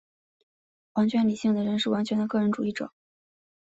[0.93, 2.91] 完全理性的人是完全的个人主义者。